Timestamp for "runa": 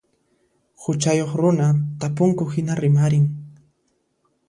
1.41-1.67